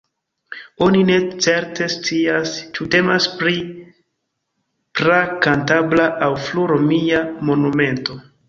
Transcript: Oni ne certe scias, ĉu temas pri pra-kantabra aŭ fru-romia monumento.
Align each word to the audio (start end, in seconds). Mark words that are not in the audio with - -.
Oni 0.85 1.01
ne 1.09 1.17
certe 1.47 1.87
scias, 1.95 2.55
ĉu 2.77 2.87
temas 2.97 3.29
pri 3.43 3.55
pra-kantabra 5.01 6.11
aŭ 6.29 6.35
fru-romia 6.47 7.25
monumento. 7.53 8.23